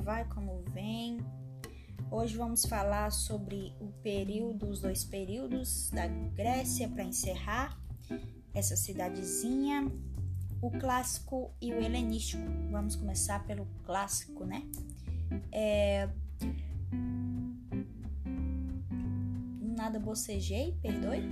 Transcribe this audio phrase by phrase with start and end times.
[0.00, 1.18] vai, como vem.
[2.10, 7.78] Hoje vamos falar sobre o período, os dois períodos da Grécia para encerrar
[8.52, 9.90] essa cidadezinha,
[10.60, 12.42] o clássico e o helenístico.
[12.70, 14.62] Vamos começar pelo clássico, né?
[15.52, 16.08] É...
[19.76, 21.22] Nada bocejei, perdoe.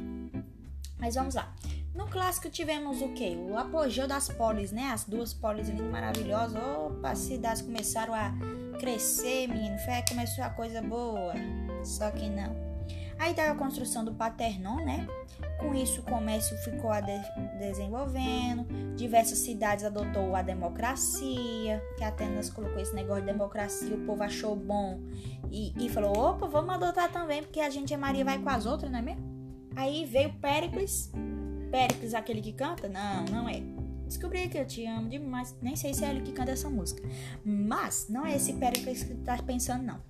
[0.99, 1.55] Mas vamos lá.
[1.95, 3.37] No clássico tivemos o quê?
[3.37, 4.91] O apogeu das polis, né?
[4.93, 6.63] As duas polis lindas, maravilhosas.
[6.63, 8.33] Opa, as cidades começaram a
[8.79, 9.79] crescer, menino.
[9.79, 11.35] Fé, começou a coisa boa.
[11.85, 12.69] Só que não.
[13.19, 15.07] Aí teve a construção do Paternon, né?
[15.59, 17.21] Com isso o comércio ficou a de
[17.59, 24.23] desenvolvendo, diversas cidades adotou a democracia, que Atenas colocou esse negócio de democracia, o povo
[24.23, 25.01] achou bom
[25.51, 28.67] e, e falou, opa, vamos adotar também, porque a gente é Maria vai com as
[28.67, 29.23] outras, não é mesmo?
[29.75, 31.11] Aí veio Péricles,
[31.71, 32.89] Péricles, aquele que canta?
[32.89, 33.63] Não, não é.
[34.07, 35.55] Descobri que eu te amo demais.
[35.61, 37.03] Nem sei se é ele que canta essa música.
[37.45, 40.01] Mas não é esse Péricles que tá pensando, não.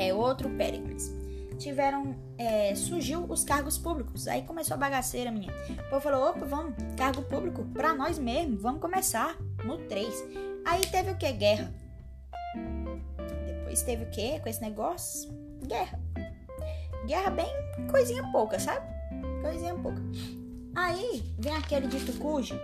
[0.00, 1.14] É outro Péricles.
[1.56, 2.16] Tiveram.
[2.36, 4.26] É, surgiu os cargos públicos.
[4.26, 5.52] Aí começou a bagaceira, minha.
[5.86, 8.58] O povo falou: opa, vamos, cargo público pra nós mesmo.
[8.58, 9.36] Vamos começar.
[9.64, 10.12] No 3.
[10.64, 11.30] Aí teve o que?
[11.32, 11.72] Guerra.
[13.46, 15.30] Depois teve o que com esse negócio?
[15.64, 16.00] Guerra.
[17.06, 17.48] Guerra bem
[17.90, 18.84] coisinha pouca, sabe?
[19.42, 20.02] Coisinha pouca.
[20.74, 22.58] Aí vem aquele dito cujo,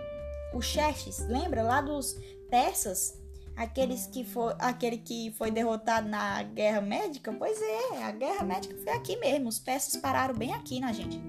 [0.53, 2.17] o Xerxes, lembra lá dos
[2.49, 3.19] persas?
[3.55, 7.33] Aqueles que foi, aquele que foi derrotado na Guerra Médica?
[7.33, 9.49] Pois é, a Guerra Médica foi aqui mesmo.
[9.49, 11.19] Os persas pararam bem aqui na gente.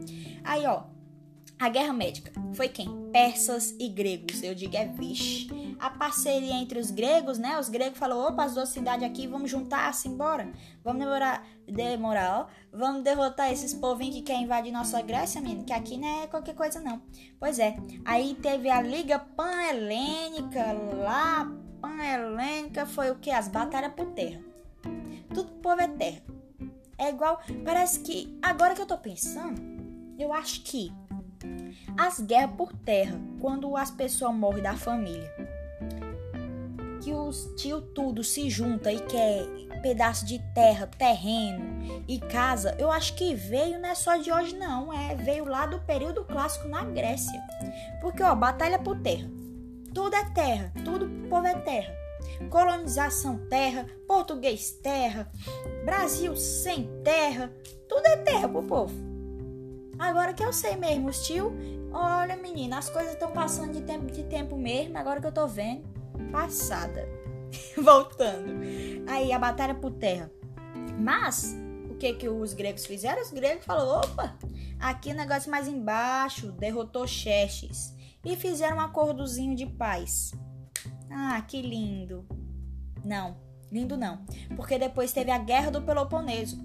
[0.45, 0.83] Aí, ó,
[1.59, 2.89] a Guerra Médica foi quem?
[3.13, 4.43] Persas e gregos.
[4.43, 5.49] Eu digo é vixe.
[5.79, 7.59] A parceria entre os gregos, né?
[7.59, 10.51] Os gregos falaram: opa, as duas cidades aqui, vamos juntar assim, bora.
[10.83, 12.47] Vamos demorar, demorar, ó.
[12.77, 15.65] Vamos derrotar esses povinhos que querem invadir nossa Grécia, menino.
[15.65, 17.01] Que aqui não é qualquer coisa, não.
[17.39, 17.77] Pois é.
[18.05, 20.73] Aí teve a Liga Pan-Helênica
[21.05, 21.51] lá.
[21.81, 23.31] Pan-Helênica foi o que?
[23.31, 24.41] As batalhas por terra.
[25.33, 26.23] Tudo povo é terra.
[26.97, 27.41] É igual.
[27.65, 28.37] Parece que.
[28.43, 29.61] Agora que eu tô pensando,
[30.19, 30.93] eu acho que
[31.97, 35.33] as guerras por terra, quando as pessoas morrem da família.
[37.01, 39.47] Que os tio tudo se junta e quer
[39.81, 44.57] pedaço de terra, terreno e casa, eu acho que veio não é só de hoje
[44.57, 47.41] não, é veio lá do período clássico na Grécia.
[48.01, 49.29] Porque ó, batalha por terra.
[49.95, 51.95] Tudo é terra, tudo povo é terra.
[52.51, 55.31] Colonização terra, português terra,
[55.85, 57.51] Brasil sem terra,
[57.89, 59.18] tudo é terra pro povo.
[59.99, 61.53] Agora que eu sei mesmo, tio,
[61.93, 65.47] olha menina, as coisas estão passando de tempo, de tempo mesmo, agora que eu tô
[65.47, 65.83] vendo.
[66.31, 67.09] Passada.
[67.77, 68.61] Voltando.
[69.09, 70.31] Aí a batalha por terra.
[70.99, 71.57] Mas,
[71.91, 73.23] o que que os gregos fizeram?
[73.23, 74.37] Os gregos falaram, opa,
[74.79, 77.97] aqui o negócio mais embaixo, derrotou Xerxes.
[78.25, 80.33] E fizeram um acordozinho de paz.
[81.11, 82.27] Ah, que lindo.
[83.05, 83.37] Não,
[83.71, 84.25] lindo não.
[84.55, 86.59] Porque depois teve a guerra do Peloponeso.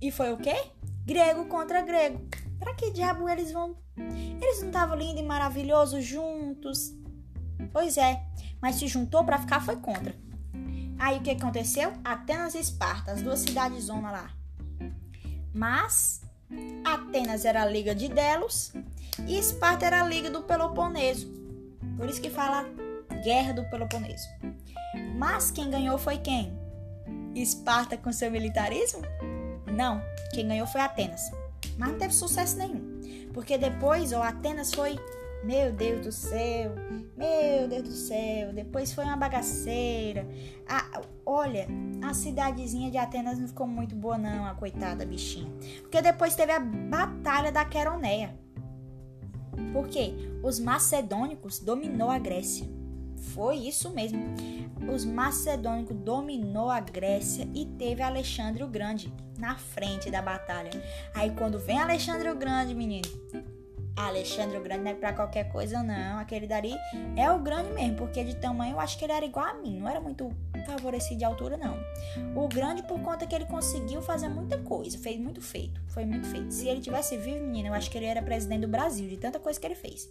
[0.00, 0.56] E foi o quê?
[1.04, 2.26] Grego contra grego.
[2.60, 3.74] Pra que diabo eles vão?
[3.96, 6.94] Eles não estavam lindo e maravilhoso juntos?
[7.72, 8.22] Pois é,
[8.60, 10.14] mas se juntou para ficar foi contra.
[10.98, 11.94] Aí o que aconteceu?
[12.04, 14.30] Atenas e Esparta, as duas cidades zona lá.
[15.54, 16.20] Mas
[16.84, 18.72] Atenas era a liga de Delos
[19.26, 21.32] e Esparta era a liga do Peloponeso.
[21.96, 22.66] Por isso que fala
[23.24, 24.28] Guerra do Peloponeso.
[25.16, 26.52] Mas quem ganhou foi quem?
[27.34, 29.00] Esparta com seu militarismo?
[29.72, 30.02] Não,
[30.34, 31.39] quem ganhou foi Atenas
[31.80, 33.00] mas não teve sucesso nenhum.
[33.32, 34.98] Porque depois, ó, Atenas foi,
[35.42, 36.74] meu Deus do céu,
[37.16, 40.28] meu Deus do céu, depois foi uma bagaceira.
[40.68, 41.66] Ah, olha,
[42.02, 45.50] a cidadezinha de Atenas não ficou muito boa não, a coitada bichinha.
[45.80, 48.38] Porque depois teve a batalha da Queroneia.
[49.72, 50.12] Porque
[50.42, 52.68] os macedônicos dominou a Grécia.
[53.20, 54.20] Foi isso mesmo.
[54.92, 60.70] Os macedônicos dominou a Grécia e teve Alexandre o Grande na frente da batalha.
[61.14, 63.08] Aí quando vem Alexandre o Grande, menino,
[63.96, 66.18] Alexandre o Grande não é pra qualquer coisa, não.
[66.18, 66.74] Aquele dali
[67.16, 69.78] é o grande mesmo, porque de tamanho eu acho que ele era igual a mim.
[69.78, 70.30] Não era muito
[70.66, 71.76] favorecido de altura, não.
[72.34, 74.98] O grande por conta que ele conseguiu fazer muita coisa.
[74.98, 75.80] Fez muito feito.
[75.88, 76.52] Foi muito feito.
[76.52, 79.38] Se ele tivesse vivo, menino, eu acho que ele era presidente do Brasil, de tanta
[79.38, 80.08] coisa que ele fez.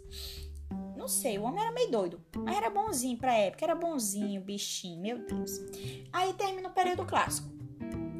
[0.99, 2.21] Não sei, o homem era meio doido.
[2.35, 3.63] Mas era bonzinho pra época.
[3.63, 5.51] Era bonzinho, bichinho, meu Deus.
[6.11, 7.47] Aí termina o período clássico.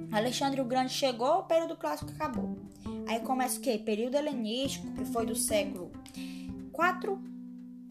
[0.10, 2.58] Alexandre o Grande chegou, o período clássico acabou.
[3.06, 3.78] Aí começa o quê?
[3.78, 5.92] Período helenístico, que foi do século
[6.72, 7.22] 4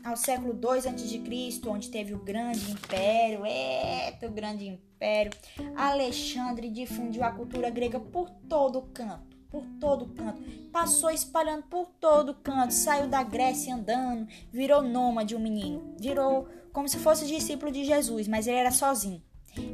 [0.03, 5.33] ao século 2 a.C., onde teve o grande império, eita, o grande império.
[5.77, 10.43] Alexandre difundiu a cultura grega por todo canto, por todo canto.
[10.73, 16.89] Passou espalhando por todo canto, saiu da Grécia andando, virou nômade um menino, virou como
[16.89, 19.23] se fosse discípulo de Jesus, mas ele era sozinho.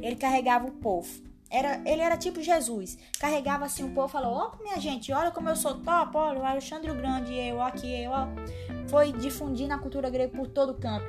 [0.01, 1.23] Ele carregava o povo.
[1.49, 2.97] Era, ele era tipo Jesus.
[3.19, 6.45] Carregava assim o povo, falou: Ó, minha gente, olha como eu sou top, olha, o
[6.45, 8.27] Alexandre o Grande, eu aqui, eu, ó.
[8.87, 11.05] Foi difundindo a cultura grega por todo canto.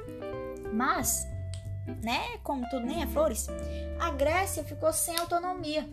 [0.73, 1.27] Mas,
[2.03, 3.47] né, como tudo nem é flores,
[3.99, 5.89] a Grécia ficou sem autonomia.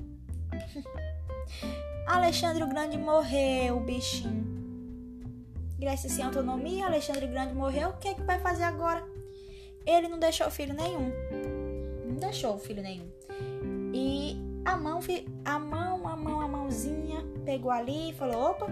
[2.05, 4.43] Alexandre o Grande morreu, bichinho.
[5.79, 7.89] Grécia sem autonomia, Alexandre o Grande morreu.
[7.89, 9.03] O que é que vai fazer agora?
[9.85, 11.11] Ele não deixou filho nenhum.
[12.07, 13.09] Não deixou filho nenhum.
[13.93, 14.99] E a mão,
[15.45, 18.67] a mão, a mão, a mãozinha pegou ali e falou: opa,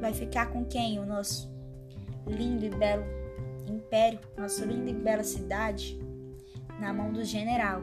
[0.00, 0.98] vai ficar com quem?
[0.98, 1.50] O nosso
[2.26, 3.04] lindo e belo
[3.68, 6.00] império, nossa linda e bela cidade,
[6.78, 7.82] na mão do general.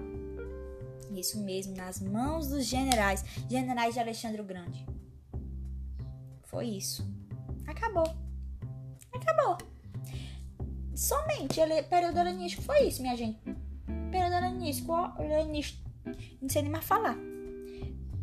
[1.19, 4.85] Isso mesmo, nas mãos dos generais, generais de Alexandre o Grande.
[6.43, 7.05] Foi isso.
[7.67, 8.15] Acabou.
[9.13, 9.57] Acabou.
[10.95, 13.39] Somente ele, período helenístico foi isso, minha gente.
[14.11, 15.89] Período helenístico, helenístico.
[16.41, 17.15] Não sei nem mais falar.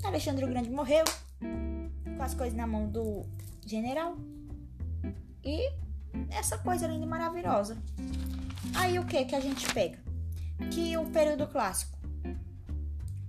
[0.04, 1.04] Alexandre o Grande morreu
[1.40, 3.24] com as coisas na mão do
[3.64, 4.16] general.
[5.44, 5.72] E
[6.30, 7.76] essa coisa linda e maravilhosa.
[8.74, 9.98] Aí o que que a gente pega?
[10.70, 11.95] Que o período clássico.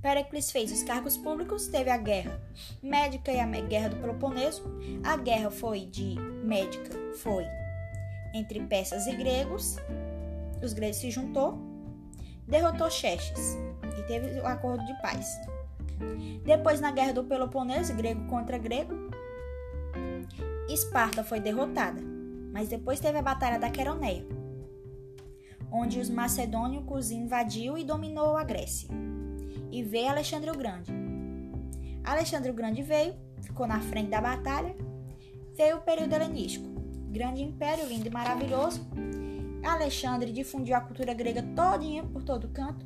[0.07, 2.39] Pericles fez os cargos públicos, teve a guerra
[2.81, 4.63] médica e a guerra do Peloponeso.
[5.03, 6.15] A guerra foi de
[6.45, 7.43] médica, foi
[8.33, 9.75] entre persas e gregos.
[10.63, 11.59] Os gregos se juntou,
[12.47, 13.57] derrotou Xerxes
[13.99, 15.37] e teve o acordo de paz.
[16.45, 18.93] Depois, na guerra do Peloponeso, grego contra grego,
[20.69, 22.01] Esparta foi derrotada.
[22.53, 24.25] Mas depois teve a Batalha da Queroneia,
[25.69, 29.06] onde os macedônicos invadiu e dominou a Grécia.
[29.77, 30.91] E veio Alexandre o Grande.
[32.03, 33.13] Alexandre o Grande veio,
[33.43, 34.75] ficou na frente da batalha.
[35.55, 36.67] Veio o período helenístico,
[37.11, 38.81] grande império lindo e maravilhoso.
[39.63, 42.83] Alexandre difundiu a cultura grega todinha por todo canto.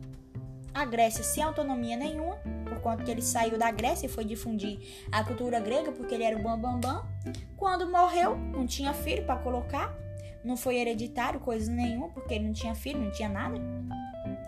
[0.73, 2.35] A Grécia sem autonomia nenhuma,
[2.67, 4.77] por conta que ele saiu da Grécia e foi difundir
[5.13, 6.81] a cultura grega porque ele era o bambambam.
[6.81, 7.33] Bam, bam.
[7.55, 9.95] Quando morreu, não tinha filho para colocar,
[10.43, 13.55] não foi hereditário, coisa nenhuma, porque ele não tinha filho, não tinha nada.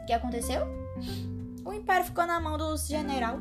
[0.02, 0.68] O que aconteceu?
[1.66, 3.40] O império ficou na mão dos general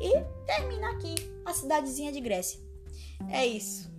[0.00, 0.12] e
[0.46, 1.14] termina aqui
[1.44, 2.60] a cidadezinha de Grécia.
[3.28, 3.90] É isso.